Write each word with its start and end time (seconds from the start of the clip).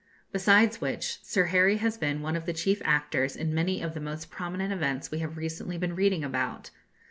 Besides 0.31 0.81
which, 0.81 1.23
Sir 1.23 1.43
Harry 1.53 1.77
has 1.77 1.95
been 1.95 2.23
one 2.23 2.35
of 2.35 2.47
the 2.47 2.53
chief 2.53 2.81
actors 2.83 3.35
in 3.35 3.53
many 3.53 3.83
of 3.83 3.93
the 3.93 3.99
most 3.99 4.31
prominent 4.31 4.73
events 4.73 5.11
we 5.11 5.19
have 5.19 5.37
recently 5.37 5.77
been 5.77 5.93
reading 5.95 6.23
about. 6.23 6.71